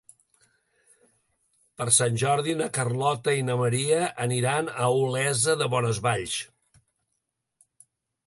Per 1.81 1.85
Sant 1.97 2.17
Jordi 2.21 2.55
na 2.61 2.69
Carlota 2.77 3.35
i 3.39 3.43
na 3.49 3.57
Maria 3.61 3.99
aniran 4.27 4.71
a 4.71 4.89
Olesa 5.03 5.57
de 5.63 5.67
Bonesvalls. 5.75 6.39